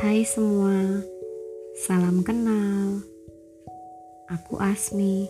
Hai 0.00 0.24
semua, 0.24 1.04
salam 1.76 2.24
kenal. 2.24 3.04
Aku 4.32 4.56
Asmi. 4.56 5.28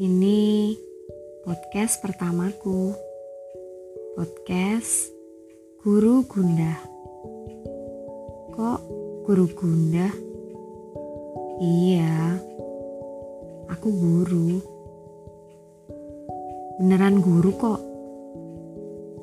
Ini 0.00 0.72
podcast 1.44 2.00
pertamaku. 2.00 2.96
Podcast 4.16 5.12
Guru 5.84 6.24
Gundah. 6.24 6.80
Kok 8.56 8.80
Guru 9.28 9.46
Gundah? 9.52 10.12
Iya, 11.60 12.40
aku 13.68 13.88
guru. 13.92 14.64
Beneran 16.80 17.20
guru 17.20 17.52
kok. 17.52 17.80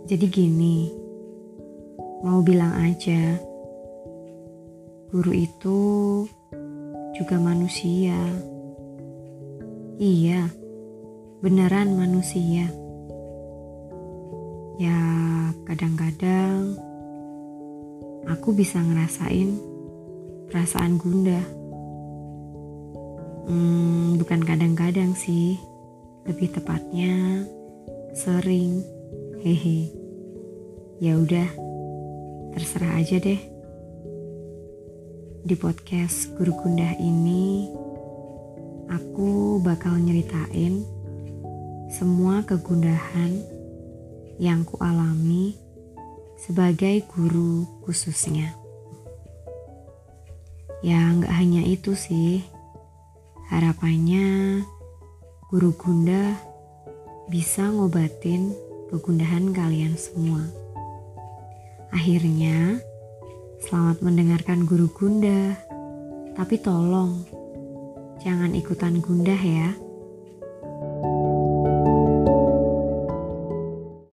Jadi 0.06 0.26
gini, 0.30 0.94
mau 2.22 2.46
bilang 2.46 2.78
aja, 2.78 3.55
guru 5.10 5.32
itu 5.34 5.80
juga 7.16 7.38
manusia. 7.40 8.18
Iya, 9.96 10.52
beneran 11.40 11.96
manusia. 11.96 12.68
Ya, 14.76 15.00
kadang-kadang 15.64 16.76
aku 18.28 18.52
bisa 18.52 18.84
ngerasain 18.84 19.56
perasaan 20.52 21.00
gundah. 21.00 21.46
Hmm, 23.46 24.18
bukan 24.20 24.42
kadang-kadang 24.44 25.16
sih, 25.16 25.56
lebih 26.28 26.52
tepatnya 26.52 27.46
sering. 28.18 28.82
Hehe. 29.46 29.94
Ya 30.98 31.22
udah, 31.22 31.46
terserah 32.58 32.98
aja 32.98 33.22
deh. 33.22 33.55
Di 35.46 35.54
podcast 35.54 36.34
Guru 36.34 36.58
Gundah 36.58 36.98
ini, 36.98 37.70
aku 38.90 39.62
bakal 39.62 40.02
nyeritain 40.02 40.82
semua 41.94 42.42
kegundahan 42.42 43.46
yang 44.42 44.66
ku 44.66 44.82
alami 44.82 45.54
sebagai 46.42 47.06
guru 47.14 47.62
khususnya. 47.86 48.58
Ya 50.82 51.14
nggak 51.14 51.30
hanya 51.30 51.62
itu 51.62 51.94
sih, 51.94 52.42
harapannya 53.54 54.66
guru 55.54 55.78
Gunda 55.78 56.42
bisa 57.30 57.70
ngobatin 57.70 58.50
kegundahan 58.90 59.54
kalian 59.54 59.94
semua. 59.94 60.42
Akhirnya, 61.94 62.82
selamat 63.64 64.04
mendengarkan 64.04 64.68
guru 64.68 64.92
Gunda. 64.92 65.56
Tapi 66.36 66.60
tolong, 66.60 67.24
jangan 68.20 68.52
ikutan 68.52 69.00
gundah 69.00 69.40
ya. 69.40 69.85